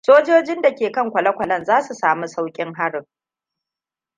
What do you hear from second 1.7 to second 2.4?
su sami